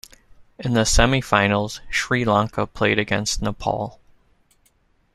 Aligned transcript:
In 0.57 0.73
the 0.73 0.83
semi-finals 0.83 1.79
Sri 1.91 2.25
Lanka 2.25 2.65
played 2.65 2.97
against 2.97 3.39
Nepal. 3.43 3.99